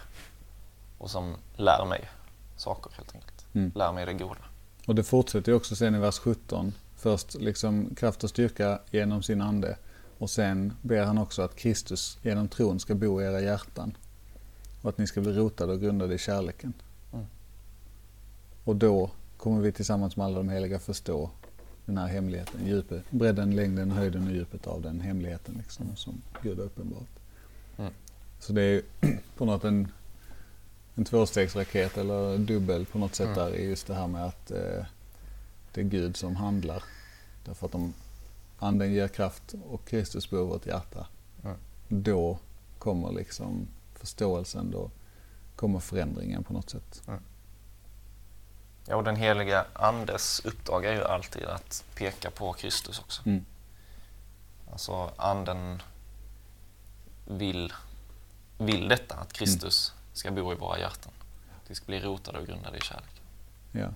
och 0.98 1.12
som 1.12 1.36
lär 1.56 1.86
mig 1.86 2.10
saker 2.58 2.92
helt 2.96 3.16
enkelt. 3.16 3.46
Mm. 3.54 3.72
Lär 3.76 3.92
mig 3.92 4.06
det 4.06 4.14
goda. 4.14 4.42
Och 4.88 4.96
det 4.96 5.04
fortsätter 5.04 5.54
också 5.54 5.76
sen 5.76 5.96
i 5.96 6.00
vers 6.00 6.20
17. 6.20 6.74
Först 6.98 7.34
liksom 7.34 7.96
kraft 7.96 8.24
och 8.24 8.30
styrka 8.30 8.80
genom 8.92 9.24
sin 9.24 9.42
ande. 9.42 9.78
Och 10.18 10.30
sen 10.30 10.74
ber 10.82 11.04
han 11.04 11.18
också 11.18 11.42
att 11.42 11.56
Kristus 11.56 12.18
genom 12.22 12.48
tron 12.48 12.80
ska 12.80 12.96
bo 12.96 13.22
i 13.22 13.26
era 13.26 13.42
hjärtan. 13.42 13.98
Och 14.82 14.90
att 14.90 14.98
ni 14.98 15.08
ska 15.08 15.22
bli 15.22 15.32
rotade 15.34 15.74
och 15.74 15.82
grundade 15.82 16.16
i 16.16 16.18
kärleken. 16.18 16.74
Mm. 17.14 17.26
Och 18.64 18.76
då 18.76 19.12
kommer 19.38 19.62
vi 19.62 19.72
tillsammans 19.72 20.16
med 20.16 20.26
alla 20.26 20.38
de 20.38 20.50
heliga 20.50 20.80
förstå 20.80 21.30
den 21.86 21.98
här 21.98 22.08
hemligheten, 22.08 22.66
djupet, 22.66 23.04
bredden, 23.10 23.56
längden, 23.56 23.92
höjden 23.92 24.28
och 24.28 24.34
djupet 24.34 24.68
av 24.68 24.82
den 24.82 25.02
hemligheten 25.02 25.56
liksom, 25.58 25.96
som 25.96 26.22
Gud 26.42 26.58
har 26.58 26.66
uppenbarat. 26.66 27.20
Mm. 27.78 27.94
Så 28.40 28.54
det 28.54 28.62
är 28.62 28.82
på 29.38 29.46
något 29.46 29.64
en, 29.64 29.88
en 30.96 31.06
tvåstegsraket 31.06 31.98
eller 31.98 32.38
dubbel 32.38 32.86
på 32.86 32.98
något 32.98 33.16
sätt 33.16 33.28
Mm. 33.28 33.40
där 33.40 33.56
i 33.56 33.70
just 33.70 33.88
det 33.88 33.94
här 33.94 34.08
med 34.08 34.26
att 34.26 34.52
eh, 34.52 34.86
det 35.74 35.82
är 35.82 35.86
Gud 35.86 36.18
som 36.18 36.36
handlar. 36.36 36.84
Därför 37.46 37.66
att 37.66 37.76
om 37.76 37.94
anden 38.64 38.94
ger 38.94 39.08
kraft 39.08 39.54
och 39.70 39.86
Kristus 39.88 40.30
bor 40.30 40.42
i 40.42 40.46
vårt 40.46 40.66
hjärta, 40.66 41.08
Mm. 41.44 41.58
då 41.88 42.40
kommer 42.80 43.12
liksom 43.12 43.68
förståelsen, 43.96 44.72
då 44.72 44.92
kommer 45.56 45.80
förändringen 45.80 46.44
på 46.44 46.54
något 46.54 46.70
sätt. 46.70 47.02
Ja, 48.86 48.96
och 48.96 49.04
den 49.04 49.16
heliga 49.16 49.66
Andes 49.74 50.40
uppdrag 50.46 50.86
är 50.86 50.94
ju 50.94 51.04
alltid 51.04 51.44
att 51.44 51.84
peka 51.96 52.32
på 52.32 52.54
Kristus 52.54 53.00
också. 53.00 53.22
Mm. 53.26 53.46
Alltså 54.72 55.12
anden 55.16 55.82
vill, 57.28 57.74
vill 58.58 58.88
detta, 58.88 59.16
att 59.16 59.34
Kristus 59.34 59.94
ska 60.14 60.32
bo 60.32 60.52
i 60.54 60.56
våra 60.56 60.80
hjärtan. 60.80 61.12
Att 61.64 61.72
vi 61.72 61.76
ska 61.76 61.86
bli 61.86 62.00
rotade 62.00 62.40
och 62.40 62.46
grundade 62.48 62.78
i 62.78 62.82
kärlek. 62.82 63.22
Ja. 63.72 63.88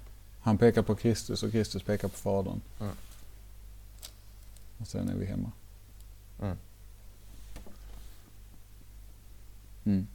Han 0.41 0.57
pekar 0.57 0.81
på 0.81 0.95
Kristus 0.95 1.43
och 1.43 1.51
Kristus 1.51 1.83
pekar 1.83 2.07
på 2.07 2.17
Fadern. 2.17 2.62
Mm. 2.79 2.95
Och 4.77 4.88
sen 4.88 5.10
är 5.10 5.15
vi 5.15 5.25
hemma. 5.25 5.51
Mm. 6.41 6.57
Mm. 9.86 10.07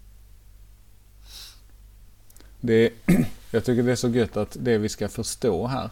Det 2.60 2.92
jag 3.50 3.64
tycker 3.64 3.82
det 3.82 3.92
är 3.92 3.96
så 3.96 4.08
gött 4.08 4.36
att 4.36 4.56
det 4.60 4.78
vi 4.78 4.88
ska 4.88 5.08
förstå 5.08 5.66
här, 5.66 5.90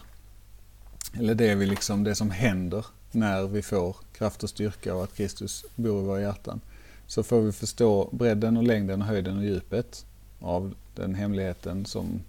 eller 1.13 1.35
det, 1.35 1.55
vi 1.55 1.65
liksom, 1.65 2.03
det 2.03 2.15
som 2.15 2.31
händer 2.31 2.85
när 3.11 3.47
vi 3.47 3.61
får 3.61 3.95
kraft 4.13 4.43
och 4.43 4.49
styrka 4.49 4.95
och 4.95 5.03
att 5.03 5.15
Kristus 5.15 5.65
bor 5.75 6.03
i 6.03 6.05
våra 6.05 6.21
hjärtan, 6.21 6.61
så 7.07 7.23
får 7.23 7.41
vi 7.41 7.51
förstå 7.51 8.09
bredden 8.11 8.57
och 8.57 8.63
längden 8.63 9.01
och 9.01 9.07
höjden 9.07 9.37
och 9.37 9.43
djupet 9.43 10.05
av 10.39 10.73
den 10.95 11.15
hemligheten 11.15 11.85
som 11.85 12.21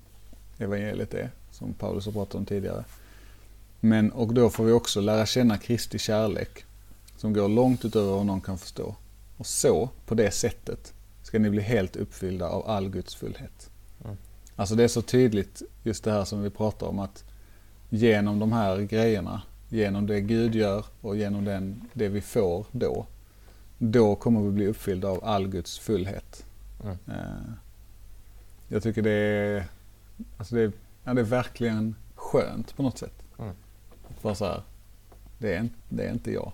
evangeliet 0.58 1.14
är, 1.14 1.30
som 1.50 1.74
Paulus 1.74 2.04
har 2.04 2.12
pratat 2.12 2.34
om 2.34 2.46
tidigare. 2.46 2.84
Men, 3.84 4.12
och 4.12 4.34
då 4.34 4.50
får 4.50 4.64
vi 4.64 4.72
också 4.72 5.00
lära 5.00 5.26
känna 5.26 5.58
Kristi 5.58 5.98
kärlek 5.98 6.64
som 7.16 7.32
går 7.32 7.48
långt 7.48 7.84
utöver 7.84 8.12
vad 8.12 8.26
någon 8.26 8.40
kan 8.40 8.58
förstå. 8.58 8.94
Och 9.36 9.46
så, 9.46 9.90
på 10.06 10.14
det 10.14 10.30
sättet, 10.30 10.92
ska 11.22 11.38
ni 11.38 11.50
bli 11.50 11.60
helt 11.62 11.96
uppfyllda 11.96 12.48
av 12.48 12.66
all 12.70 12.88
Guds 12.88 13.14
fullhet. 13.14 13.70
Mm. 14.04 14.16
Alltså 14.56 14.74
det 14.74 14.84
är 14.84 14.88
så 14.88 15.02
tydligt, 15.02 15.62
just 15.82 16.04
det 16.04 16.12
här 16.12 16.24
som 16.24 16.42
vi 16.42 16.50
pratar 16.50 16.86
om, 16.86 16.98
att 16.98 17.24
genom 17.90 18.38
de 18.38 18.52
här 18.52 18.78
grejerna, 18.80 19.42
genom 19.68 20.06
det 20.06 20.20
Gud 20.20 20.54
gör 20.54 20.84
och 21.00 21.16
genom 21.16 21.44
den, 21.44 21.88
det 21.92 22.08
vi 22.08 22.20
får 22.20 22.66
då, 22.72 23.06
då 23.78 24.14
kommer 24.14 24.40
vi 24.40 24.50
bli 24.50 24.66
uppfyllda 24.66 25.08
av 25.08 25.24
all 25.24 25.48
Guds 25.48 25.78
fullhet. 25.78 26.44
Mm. 26.84 26.96
Eh, 27.08 27.52
Jag 28.68 28.82
tycker 28.82 29.02
det 29.02 29.10
är, 29.12 29.64
alltså 30.36 30.54
det, 30.54 30.62
är- 30.62 30.72
ja, 31.04 31.14
det 31.14 31.20
är 31.20 31.24
verkligen 31.24 31.94
skönt 32.14 32.76
på 32.76 32.82
något 32.82 32.98
sätt. 32.98 33.21
Bara 34.22 34.34
så 34.34 34.44
här, 34.44 34.62
det 35.38 35.54
är, 35.54 35.60
inte- 35.60 35.76
det 35.88 36.04
är 36.04 36.12
inte 36.12 36.30
jag. 36.32 36.52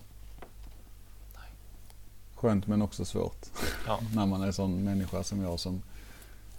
Skönt 2.35 2.67
men 2.67 2.83
också 2.83 3.05
svårt. 3.05 3.47
Ja. 3.87 4.01
När 4.15 4.27
man 4.27 4.43
är 4.43 4.47
en 4.47 4.53
sån 4.53 4.85
människa 4.85 5.23
som 5.23 5.43
jag 5.43 5.61
som 5.61 5.83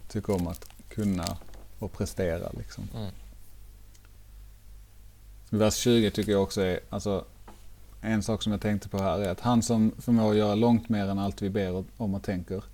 tycker 0.08 0.34
om 0.34 0.46
att 0.46 0.66
kunna 0.88 1.36
och 1.78 1.92
prestera. 1.92 2.50
Liksom. 2.58 2.88
Mm. 2.96 3.10
Vers 5.50 5.74
20 5.74 6.10
tycker 6.10 6.32
jag 6.32 6.42
också 6.42 6.60
är, 6.60 6.80
alltså 6.90 7.24
en 8.00 8.22
sak 8.22 8.42
som 8.42 8.52
jag 8.52 8.60
tänkte 8.60 8.88
på 8.88 8.98
här 8.98 9.18
är 9.18 9.28
att 9.28 9.40
han 9.40 9.62
som 9.62 9.92
förmår 9.98 10.34
göra 10.34 10.54
långt 10.54 10.88
mer 10.88 11.04
än 11.08 11.18
allt 11.18 11.42
vi 11.42 11.50
ber 11.50 11.84
om 11.96 12.14
och 12.14 12.22
tänker 12.22 12.64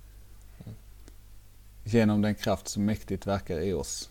genom 1.83 2.21
den 2.21 2.35
kraft 2.35 2.67
som 2.67 2.85
mäktigt 2.85 3.27
verkar 3.27 3.59
i 3.59 3.73
oss. 3.73 4.09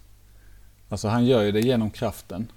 Alltså 0.88 1.09
han 1.09 1.26
gör 1.26 1.42
ju 1.42 1.52
det 1.52 1.61
genom 1.61 1.90
kraften. 1.90 2.52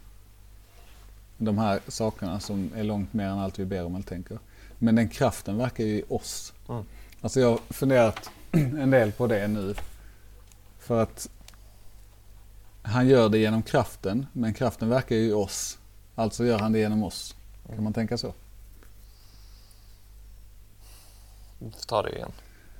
De 1.42 1.58
här 1.58 1.80
sakerna 1.88 2.40
som 2.40 2.72
är 2.76 2.84
långt 2.84 3.14
mer 3.14 3.26
än 3.26 3.40
allt 3.40 3.60
vi 3.60 3.66
ber 3.66 3.86
om 3.86 3.96
eller 3.96 4.06
tänker. 4.06 4.40
Men 4.78 4.96
den 4.96 5.10
kraften 5.10 5.58
verkar 5.58 5.84
ju 5.84 5.98
i 5.98 6.04
oss. 6.10 6.54
Mm. 6.70 6.84
Alltså 7.22 7.40
jag 7.40 7.50
har 7.50 7.60
funderat 7.70 8.30
en 8.52 8.90
del 8.90 9.12
på 9.12 9.28
det 9.28 9.48
nu. 9.48 9.76
För 10.80 11.04
att 11.04 11.30
han 12.82 13.08
gör 13.08 13.30
det 13.30 13.38
genom 13.38 13.62
kraften, 13.62 14.26
men 14.34 14.54
kraften 14.54 14.90
verkar 14.90 15.16
ju 15.16 15.30
i 15.30 15.34
oss. 15.34 15.78
Alltså 16.16 16.46
gör 16.46 16.60
han 16.60 16.72
det 16.72 16.80
genom 16.80 17.04
oss. 17.04 17.36
Kan 17.76 17.84
man 17.84 17.94
tänka 17.94 18.18
så? 18.18 18.34
Vi 21.60 21.72
får 21.72 21.80
ta 21.80 22.02
det 22.02 22.10
igen. 22.10 22.32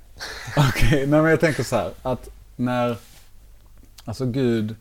Okej, 0.56 1.06
nej 1.06 1.22
men 1.22 1.30
jag 1.30 1.40
tänker 1.40 1.62
så 1.62 1.76
här 1.76 1.92
att 2.02 2.28
när, 2.56 2.96
alltså 4.04 4.26
Gud 4.26 4.76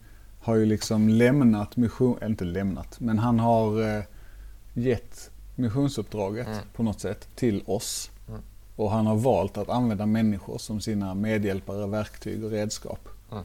har 0.49 0.55
ju 0.55 0.65
liksom 0.65 1.09
lämnat 1.09 1.77
mission, 1.77 2.17
eller 2.17 2.29
inte 2.29 2.45
lämnat, 2.45 2.99
men 2.99 3.19
han 3.19 3.39
har 3.39 3.97
eh, 3.97 4.03
gett 4.73 5.31
missionsuppdraget 5.55 6.47
Mm. 6.47 6.59
på 6.75 6.83
något 6.83 6.99
sätt 6.99 7.27
till 7.35 7.63
oss. 7.65 8.09
Mm. 8.27 8.41
Och 8.75 8.91
han 8.91 9.07
har 9.07 9.15
valt 9.15 9.57
att 9.57 9.69
använda 9.69 10.05
människor 10.05 10.57
som 10.57 10.81
sina 10.81 11.13
medhjälpare, 11.13 11.87
verktyg 11.87 12.43
och 12.43 12.51
redskap. 12.51 13.09
Mm. 13.31 13.43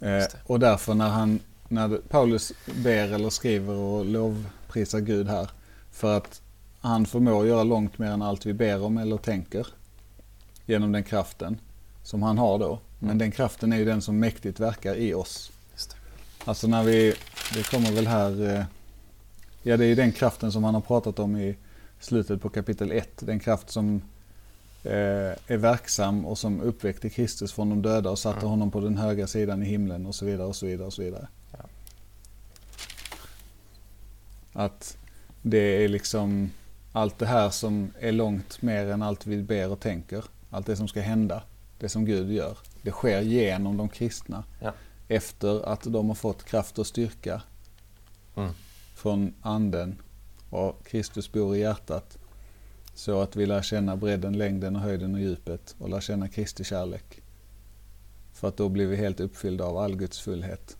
Eh, 0.00 0.26
och 0.46 0.60
därför 0.60 0.94
när 0.94 1.08
han, 1.08 1.40
när 1.68 1.88
Paulus 2.08 2.52
ber 2.84 3.12
eller 3.12 3.30
skriver 3.30 3.74
och 3.74 4.04
lovprisar 4.04 5.00
Gud 5.00 5.28
här, 5.28 5.50
för 5.90 6.16
att 6.16 6.42
han 6.80 7.06
förmår 7.06 7.46
göra 7.46 7.62
långt 7.62 7.98
mer 7.98 8.10
än 8.10 8.22
allt 8.22 8.46
vi 8.46 8.52
ber 8.52 8.82
om 8.82 8.98
eller 8.98 9.16
tänker 9.16 9.66
genom 10.66 10.92
den 10.92 11.04
kraften 11.04 11.58
som 12.02 12.22
han 12.22 12.38
har 12.38 12.58
då. 12.58 12.78
Men 12.98 13.18
den 13.18 13.30
kraften 13.30 13.72
är 13.72 13.76
ju 13.76 13.84
den 13.84 14.02
som 14.02 14.18
mäktigt 14.18 14.60
verkar 14.60 14.94
i 14.94 15.14
oss. 15.14 15.52
Alltså 16.44 16.66
när 16.66 16.82
vi, 16.82 17.14
det 17.54 17.70
kommer 17.70 17.92
väl 17.92 18.06
här, 18.06 18.56
eh, 18.56 18.64
ja 19.62 19.76
det 19.76 19.84
är 19.84 19.88
ju 19.88 19.94
den 19.94 20.12
kraften 20.12 20.52
som 20.52 20.64
han 20.64 20.74
har 20.74 20.80
pratat 20.80 21.18
om 21.18 21.36
i 21.36 21.56
slutet 22.00 22.42
på 22.42 22.48
kapitel 22.48 22.92
1. 22.92 23.10
Den 23.26 23.40
kraft 23.40 23.70
som 23.70 24.02
eh, 24.84 24.92
är 25.46 25.56
verksam 25.56 26.26
och 26.26 26.38
som 26.38 26.60
uppväckte 26.60 27.08
Kristus 27.10 27.52
från 27.52 27.70
de 27.70 27.82
döda 27.82 28.10
och 28.10 28.18
satte 28.18 28.38
Mm. 28.38 28.50
honom 28.50 28.70
på 28.70 28.80
den 28.80 28.96
höga 28.96 29.26
sidan 29.26 29.62
i 29.62 29.66
himlen 29.66 30.06
och 30.06 30.14
så 30.14 30.24
vidare 30.24 30.46
och 30.46 30.56
så 30.56 30.66
vidare 30.66 30.86
och 30.86 30.92
så 30.92 31.02
vidare. 31.02 31.28
Ja. 31.52 31.64
Att 34.52 34.96
det 35.42 35.84
är 35.84 35.88
liksom 35.88 36.50
allt 36.92 37.18
det 37.18 37.26
här 37.26 37.50
som 37.50 37.90
är 38.00 38.12
långt 38.12 38.62
mer 38.62 38.86
än 38.86 39.02
allt 39.02 39.26
vi 39.26 39.42
ber 39.42 39.70
och 39.70 39.80
tänker. 39.80 40.24
Allt 40.50 40.66
det 40.66 40.76
som 40.76 40.88
ska 40.88 41.00
hända, 41.00 41.42
det 41.78 41.88
som 41.88 42.04
Gud 42.04 42.30
gör. 42.32 42.58
Det 42.82 42.90
sker 42.90 43.20
genom 43.20 43.76
de 43.76 43.88
kristna. 43.88 44.44
Ja. 44.60 44.72
Efter 45.10 45.62
att 45.68 45.82
de 45.92 46.08
har 46.08 46.14
fått 46.14 46.44
kraft 46.44 46.78
och 46.78 46.86
styrka 46.86 47.42
Mm. 48.36 48.52
från 48.94 49.34
anden 49.42 50.02
och 50.50 50.86
Kristus 50.86 51.32
bor 51.32 51.56
i 51.56 51.60
hjärtat. 51.60 52.18
Så 52.94 53.20
att 53.20 53.36
vi 53.36 53.46
lär 53.46 53.62
känna 53.62 53.96
bredden, 53.96 54.38
längden 54.38 54.76
och 54.76 54.82
höjden 54.82 55.14
och 55.14 55.20
djupet 55.20 55.74
och 55.78 55.88
lär 55.88 56.00
känna 56.00 56.28
Kristi 56.28 56.64
kärlek. 56.64 57.22
För 58.32 58.48
att 58.48 58.56
då 58.56 58.68
blir 58.68 58.86
vi 58.86 58.96
helt 58.96 59.20
uppfyllda 59.20 59.64
av 59.64 59.76
all 59.78 59.96
Guds 59.96 60.20
fullhet. 60.20 60.76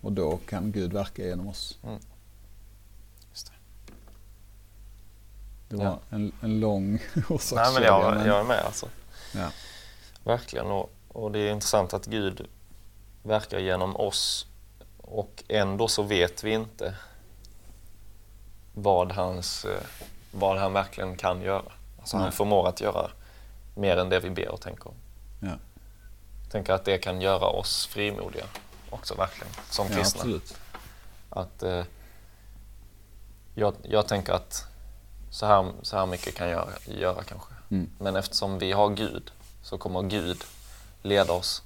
Och 0.00 0.12
då 0.12 0.36
kan 0.48 0.72
Gud 0.72 0.92
verka 0.92 1.22
genom 1.26 1.48
oss. 1.48 1.78
Just 3.30 3.46
det. 3.46 3.52
Det 5.68 5.76
var 5.76 5.84
Ja. 5.84 6.00
en, 6.10 6.32
en 6.40 6.60
lång 6.60 6.90
Nej, 7.14 7.24
orsakskedja. 7.28 7.72
men 7.74 7.82
jag, 7.82 8.14
men- 8.14 8.26
jag 8.26 8.40
är 8.40 8.44
med 8.44 8.58
alltså. 8.64 8.88
Ja. 9.34 9.50
Verkligen. 10.24 10.66
Och, 10.66 10.92
och 11.08 11.32
det 11.32 11.38
är 11.38 11.52
intressant 11.52 11.94
att 11.94 12.06
Gud 12.06 12.46
verkar 13.22 13.58
genom 13.58 13.96
oss 13.96 14.46
och 14.98 15.44
ändå 15.48 15.88
så 15.88 16.02
vet 16.02 16.44
vi 16.44 16.50
inte 16.52 16.94
vad, 18.74 19.12
hans, 19.12 19.64
eh, 19.64 19.82
vad 20.32 20.58
han 20.58 20.72
verkligen 20.72 21.16
kan 21.16 21.42
göra. 21.42 21.72
Alltså 21.98 22.16
han 22.16 22.24
Nej. 22.24 22.32
förmår 22.32 22.68
att 22.68 22.80
göra 22.80 23.10
mer 23.74 23.96
än 23.96 24.08
det 24.08 24.20
vi 24.20 24.30
ber 24.30 24.48
och 24.48 24.60
tänker 24.60 24.88
om. 24.88 24.94
Ja. 25.40 25.58
tänker 26.50 26.72
att 26.72 26.84
det 26.84 26.98
kan 26.98 27.20
göra 27.20 27.46
oss 27.46 27.86
frimodiga 27.86 28.44
också 28.90 29.14
verkligen, 29.14 29.52
som 29.70 29.86
ja, 29.90 29.96
kristna. 29.96 30.20
absolut. 30.20 30.54
Att, 31.30 31.62
eh, 31.62 31.84
jag, 33.54 33.74
jag 33.82 34.08
tänker 34.08 34.32
att 34.32 34.64
så 35.30 35.46
här, 35.46 35.72
så 35.82 35.96
här 35.96 36.06
mycket 36.06 36.34
kan 36.34 36.48
jag 36.48 36.68
göra 36.84 37.22
kanske. 37.22 37.54
Mm. 37.70 37.90
Men 37.98 38.16
eftersom 38.16 38.58
vi 38.58 38.72
har 38.72 38.88
Gud 38.90 39.32
så 39.62 39.78
kommer 39.78 40.02
Gud 40.02 40.44
leda 41.02 41.32
oss 41.32 41.62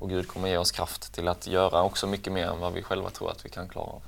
och 0.00 0.08
Gud 0.08 0.28
kommer 0.28 0.48
ge 0.48 0.56
oss 0.56 0.72
kraft 0.72 1.12
till 1.12 1.28
att 1.28 1.46
göra 1.46 1.82
också 1.82 2.06
mycket 2.06 2.32
mer 2.32 2.46
än 2.46 2.60
vad 2.60 2.72
vi 2.72 2.82
själva 2.82 3.10
tror 3.10 3.30
att 3.30 3.44
vi 3.44 3.48
kan 3.48 3.68
klara 3.68 3.86
av. 3.86 4.02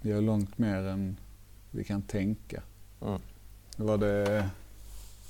Vi 0.00 0.10
gör 0.10 0.20
långt 0.20 0.58
mer 0.58 0.76
än 0.76 1.16
vi 1.70 1.84
kan 1.84 2.02
tänka. 2.02 2.62
Mm. 3.02 3.20
Det 3.76 3.82
var 3.82 3.98
det 3.98 4.50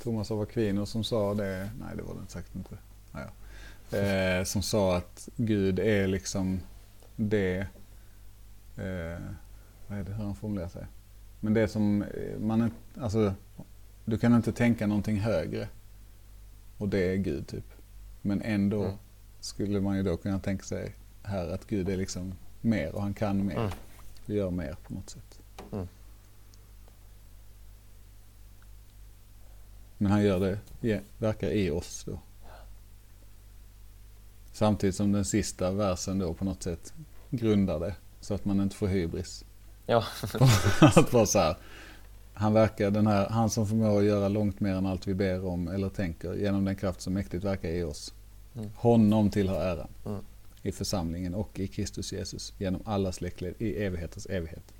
Thomas 0.02 0.30
av 0.30 0.40
Aquino 0.40 0.86
som 0.86 1.04
sa 1.04 1.34
det, 1.34 1.70
nej 1.80 1.96
det 1.96 2.02
var 2.02 2.14
det 2.14 2.30
sagt 2.30 2.54
inte. 2.54 2.76
Ja, 3.12 3.20
ja. 3.90 3.98
Eh, 3.98 4.44
som 4.44 4.62
sa 4.62 4.96
att 4.96 5.28
Gud 5.36 5.78
är 5.78 6.06
liksom 6.06 6.60
det, 7.16 7.58
eh, 8.76 9.22
vad 9.88 9.98
är 9.98 10.04
det, 10.04 10.12
hur 10.12 10.24
han 10.24 10.34
formulerar 10.34 10.68
sig? 10.68 10.86
Men 11.40 11.54
det 11.54 11.68
som 11.68 12.02
eh, 12.02 12.38
man 12.38 12.70
alltså 13.00 13.34
du 14.04 14.18
kan 14.18 14.34
inte 14.34 14.52
tänka 14.52 14.86
någonting 14.86 15.20
högre 15.20 15.68
och 16.78 16.88
det 16.88 16.98
är 17.12 17.16
Gud 17.16 17.46
typ. 17.46 17.64
Men 18.22 18.42
ändå 18.42 18.84
Mm. 18.84 18.96
skulle 19.40 19.80
man 19.80 19.96
ju 19.96 20.02
då 20.02 20.16
kunna 20.16 20.38
tänka 20.38 20.64
sig 20.64 20.94
här 21.22 21.48
att 21.48 21.66
Gud 21.66 21.88
är 21.88 21.96
liksom 21.96 22.34
mer 22.60 22.94
och 22.94 23.02
han 23.02 23.14
kan 23.14 23.46
mer. 23.46 23.56
Mm. 23.56 23.70
Vi 24.26 24.34
gör 24.34 24.50
mer 24.50 24.76
på 24.86 24.94
något 24.94 25.10
sätt. 25.10 25.40
Mm. 25.72 25.88
Men 29.98 30.12
han 30.12 30.22
gör 30.22 30.40
det, 30.40 30.58
ja, 30.80 30.98
verkar 31.18 31.48
i 31.50 31.70
oss 31.70 32.04
då. 32.06 32.18
Samtidigt 34.52 34.96
som 34.96 35.12
den 35.12 35.24
sista 35.24 35.70
versen 35.72 36.18
då 36.18 36.34
på 36.34 36.44
något 36.44 36.62
sätt 36.62 36.92
grundar 37.30 37.80
det. 37.80 37.94
Så 38.20 38.34
att 38.34 38.44
man 38.44 38.60
inte 38.60 38.76
får 38.76 38.86
hybris. 38.86 39.44
Ja, 39.86 40.04
att 40.80 41.12
vara 41.12 41.26
så 41.26 41.38
här. 41.38 41.56
Han 42.34 42.52
verkar, 42.52 42.90
den 42.90 43.06
här, 43.06 43.28
han 43.28 43.50
som 43.50 43.66
förmår 43.66 43.98
att 43.98 44.04
göra 44.04 44.28
långt 44.28 44.60
mer 44.60 44.74
än 44.74 44.86
allt 44.86 45.06
vi 45.06 45.14
ber 45.14 45.46
om 45.46 45.68
eller 45.68 45.88
tänker 45.88 46.34
genom 46.34 46.64
den 46.64 46.76
kraft 46.76 47.00
som 47.00 47.12
mäktigt 47.12 47.44
verkar 47.44 47.68
i 47.68 47.82
oss. 47.82 48.14
Mm. 48.54 48.70
Honom 48.76 49.30
tillhör 49.30 49.60
äran. 49.60 49.88
Mm. 50.06 50.24
I 50.62 50.72
församlingen 50.72 51.34
och 51.34 51.58
i 51.58 51.66
Kristus 51.68 52.12
Jesus 52.12 52.52
genom 52.58 52.82
alla 52.84 53.12
släktled 53.12 53.54
i 53.58 53.84
evighetens 53.84 54.26
evighet. 54.26 54.74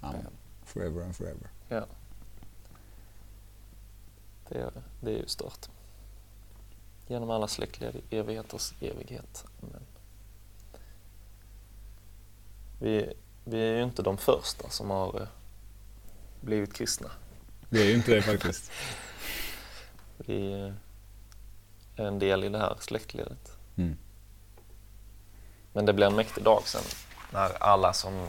Amen. 0.00 0.26
Forever 0.64 1.02
and 1.02 1.16
forever. 1.16 1.48
ja. 1.68 1.86
Det, 4.48 4.58
är, 4.58 4.72
det 5.00 5.10
är 5.10 5.16
ju 5.16 5.26
stört. 5.26 5.68
Genom 7.08 7.30
alla 7.30 7.48
släktled 7.48 7.96
i 7.96 8.16
evigheters 8.16 8.74
evighet. 8.80 9.44
Amen. 9.62 9.82
Vi, 12.80 13.12
vi 13.44 13.68
är 13.68 13.76
ju 13.76 13.84
inte 13.84 14.02
de 14.02 14.16
första 14.16 14.70
som 14.70 14.90
har 14.90 15.20
eh, 15.20 15.28
blivit 16.44 16.74
kristna. 16.74 17.10
Det 17.68 17.80
är 17.80 17.84
ju 17.84 17.94
inte 17.94 18.14
det 18.14 18.22
faktiskt. 18.22 18.72
Vi 20.16 20.52
är 21.96 22.06
en 22.06 22.18
del 22.18 22.44
i 22.44 22.48
det 22.48 22.58
här 22.58 22.76
släktledet. 22.80 23.56
Mm. 23.76 23.96
Men 25.72 25.86
det 25.86 25.92
blir 25.92 26.06
en 26.06 26.16
mäktig 26.16 26.44
dag 26.44 26.62
sen 26.64 26.82
när 27.32 27.62
alla 27.62 27.92
som 27.92 28.26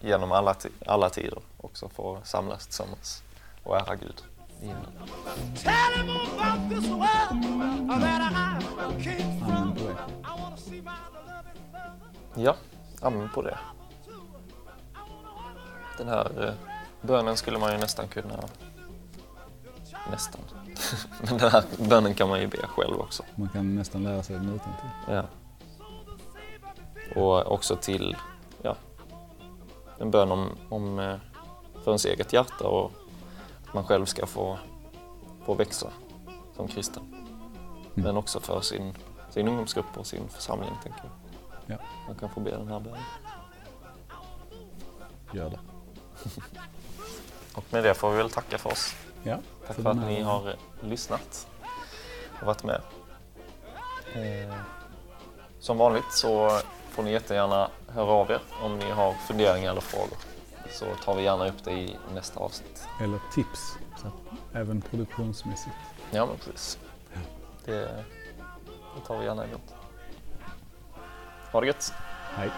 genom 0.00 0.32
alla, 0.32 0.54
alla 0.86 1.10
tider 1.10 1.38
också 1.56 1.88
får 1.88 2.20
samlas 2.24 2.64
tillsammans 2.66 3.22
och 3.62 3.76
ära 3.76 3.96
Gud 3.96 4.22
i 4.62 4.66
himlen. 4.66 4.92
Ja, 12.34 12.56
amen 13.00 13.28
på 13.34 13.42
det. 13.42 13.58
Den 15.98 16.08
här 16.08 16.46
eh, 16.46 16.77
bönen 17.00 17.36
skulle 17.36 17.58
man 17.58 17.72
ju 17.72 17.78
nästan 17.78 18.08
kunna... 18.08 18.44
Nästan. 20.10 20.40
Men 21.22 21.38
den 21.38 21.50
här 21.50 21.64
bönen 21.88 22.14
kan 22.14 22.28
man 22.28 22.40
ju 22.40 22.46
be 22.46 22.58
själv 22.66 23.00
också. 23.00 23.22
Man 23.34 23.48
kan 23.48 23.74
nästan 23.74 24.04
lära 24.04 24.22
sig 24.22 24.36
den 24.36 24.54
utantill. 24.54 24.90
Ja. 25.08 25.24
Och 27.16 27.52
också 27.52 27.76
till 27.76 28.16
ja, 28.62 28.76
en 29.98 30.10
bön 30.10 30.32
om, 30.32 30.50
om 30.68 30.98
eh, 30.98 31.16
för 31.84 31.90
ens 31.90 32.04
eget 32.04 32.32
hjärta 32.32 32.68
och 32.68 32.92
att 33.66 33.74
man 33.74 33.84
själv 33.84 34.04
ska 34.04 34.26
få, 34.26 34.58
få 35.44 35.54
växa 35.54 35.90
som 36.56 36.68
kristen. 36.68 37.14
Men 37.94 38.16
också 38.16 38.40
för 38.40 38.60
sin, 38.60 38.94
sin 39.30 39.48
ungdomsgrupp 39.48 39.96
och 39.98 40.06
sin 40.06 40.28
församling, 40.28 40.70
tänker 40.82 41.00
jag. 41.02 41.12
Ja, 41.66 41.84
Man 42.06 42.16
kan 42.16 42.30
få 42.30 42.40
be 42.40 42.50
den 42.50 42.68
här 42.68 42.80
bönen. 42.80 43.00
gör 45.32 45.50
det. 45.50 45.60
Och 47.58 47.64
med 47.70 47.84
det 47.84 47.94
får 47.94 48.10
vi 48.10 48.16
väl 48.16 48.30
tacka 48.30 48.58
för 48.58 48.70
oss. 48.72 48.94
Ja, 49.22 49.38
Tack 49.66 49.76
så 49.76 49.82
för 49.82 49.90
att 49.90 49.96
ni 49.96 50.22
har 50.22 50.54
lyssnat 50.80 51.46
och 52.40 52.46
varit 52.46 52.64
med. 52.64 52.80
Eh, 54.14 54.54
Som 55.60 55.78
vanligt 55.78 56.12
så 56.12 56.60
får 56.90 57.02
ni 57.02 57.12
jättegärna 57.12 57.70
höra 57.88 58.10
av 58.10 58.30
er 58.30 58.40
om 58.62 58.78
ni 58.78 58.90
har 58.90 59.12
funderingar 59.12 59.70
eller 59.70 59.80
frågor. 59.80 60.18
Så 60.72 60.84
tar 61.04 61.14
vi 61.14 61.22
gärna 61.22 61.48
upp 61.48 61.64
det 61.64 61.72
i 61.72 61.96
nästa 62.14 62.40
avsnitt. 62.40 62.88
Eller 63.00 63.18
tips, 63.34 63.76
även 64.52 64.80
produktionsmässigt. 64.80 65.76
Ja, 66.10 66.26
men 66.26 66.36
precis. 66.36 66.78
Det, 67.64 68.04
det 68.94 69.06
tar 69.06 69.18
vi 69.18 69.24
gärna 69.24 69.44
emot. 69.44 69.74
Ha 71.52 71.60
det 71.60 71.66
gött! 71.66 71.92
Hej. 72.36 72.50